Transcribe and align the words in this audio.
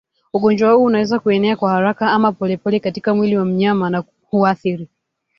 Ugonjwa 0.33 0.71
huu 0.73 0.83
unaweza 0.83 1.19
kuenea 1.19 1.55
kwa 1.55 1.71
haraka 1.71 2.11
ama 2.11 2.31
polepole 2.31 2.79
katika 2.79 3.15
mwili 3.15 3.37
wa 3.37 3.45
mnyama 3.45 3.89
na 3.89 4.03
huathiri 4.29 4.87